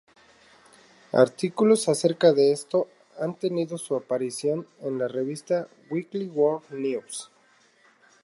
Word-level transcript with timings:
Artículos 1.13 1.87
acerca 1.87 2.33
de 2.33 2.51
esto 2.51 2.87
han 3.19 3.35
tenido 3.35 3.77
su 3.77 3.95
aparición 3.95 4.67
en 4.81 4.97
la 4.97 5.07
revista 5.07 5.67
"Weekly 5.91 6.25
World 6.25 6.67
News". 6.71 7.29